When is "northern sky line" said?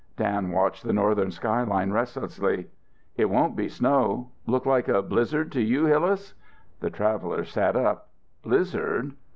0.93-1.91